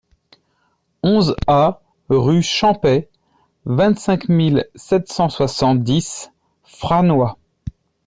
onze 1.03 1.35
A 1.45 1.79
rue 2.09 2.41
Champey, 2.41 3.07
vingt-cinq 3.67 4.29
mille 4.29 4.67
sept 4.73 5.07
cent 5.11 5.29
soixante-dix 5.29 6.31
Franois 6.63 7.37